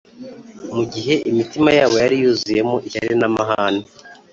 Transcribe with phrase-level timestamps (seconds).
[0.75, 3.83] mu gihe imitima yabo yari yuzuyemo ishyari n’amahane